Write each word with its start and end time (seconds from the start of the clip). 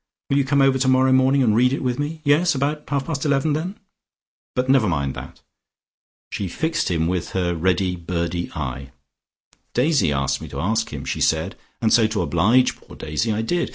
Will 0.31 0.37
you 0.39 0.45
come 0.45 0.63
over 0.63 0.79
tomorrow 0.79 1.11
morning 1.11 1.43
and 1.43 1.55
read 1.55 1.71
it 1.73 1.83
with 1.83 1.99
me? 1.99 2.21
Yes? 2.23 2.55
About 2.55 2.89
half 2.89 3.05
past 3.05 3.23
eleven, 3.23 3.53
then. 3.53 3.77
But 4.55 4.67
never 4.67 4.87
mind 4.89 5.13
that." 5.13 5.41
She 6.31 6.47
fixed 6.47 6.89
him 6.89 7.05
with 7.05 7.33
her 7.33 7.53
ready, 7.53 7.95
birdy 7.95 8.51
eye. 8.55 8.93
"Daisy 9.75 10.11
asked 10.11 10.41
me 10.41 10.47
to 10.47 10.59
ask 10.59 10.91
him," 10.91 11.05
she 11.05 11.21
said, 11.21 11.55
"and 11.83 11.93
so 11.93 12.07
to 12.07 12.23
oblige 12.23 12.77
poor 12.77 12.97
Daisy 12.97 13.31
I 13.31 13.43
did. 13.43 13.69